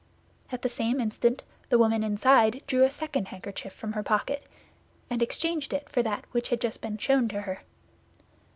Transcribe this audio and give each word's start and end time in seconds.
At 0.51 0.63
the 0.63 0.67
same 0.67 0.99
instant 0.99 1.43
the 1.69 1.77
woman 1.77 2.03
inside 2.03 2.63
drew 2.65 2.83
a 2.83 2.89
second 2.89 3.27
handkerchief 3.27 3.71
from 3.71 3.93
her 3.93 4.01
pocket, 4.01 4.43
and 5.11 5.21
exchanged 5.21 5.73
it 5.75 5.87
for 5.91 6.01
that 6.01 6.25
which 6.31 6.49
had 6.49 6.59
just 6.59 6.81
been 6.81 6.97
shown 6.97 7.27
to 7.27 7.41
her. 7.41 7.59